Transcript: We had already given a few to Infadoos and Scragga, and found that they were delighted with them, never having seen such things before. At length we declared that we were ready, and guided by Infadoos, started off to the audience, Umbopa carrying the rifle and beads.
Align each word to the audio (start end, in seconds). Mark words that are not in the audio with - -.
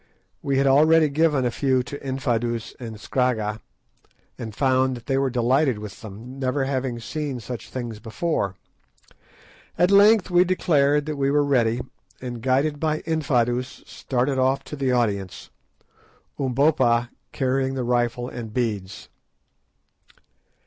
We 0.41 0.57
had 0.57 0.65
already 0.65 1.09
given 1.09 1.45
a 1.45 1.51
few 1.51 1.83
to 1.83 2.03
Infadoos 2.03 2.73
and 2.79 2.99
Scragga, 2.99 3.59
and 4.35 4.55
found 4.55 4.97
that 4.97 5.05
they 5.05 5.19
were 5.19 5.29
delighted 5.29 5.77
with 5.77 6.01
them, 6.01 6.39
never 6.39 6.63
having 6.65 6.99
seen 6.99 7.39
such 7.39 7.69
things 7.69 7.99
before. 7.99 8.55
At 9.77 9.91
length 9.91 10.31
we 10.31 10.43
declared 10.43 11.05
that 11.05 11.17
we 11.17 11.29
were 11.29 11.43
ready, 11.45 11.81
and 12.19 12.41
guided 12.41 12.79
by 12.79 13.01
Infadoos, 13.05 13.83
started 13.87 14.39
off 14.39 14.63
to 14.63 14.75
the 14.75 14.91
audience, 14.91 15.51
Umbopa 16.39 17.11
carrying 17.31 17.75
the 17.75 17.83
rifle 17.83 18.27
and 18.27 18.51
beads. 18.51 19.07